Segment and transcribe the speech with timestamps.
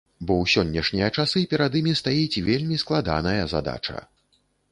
[0.29, 3.97] Бо ў сённяшнія часы перад імі стаіць вельмі складаная задача.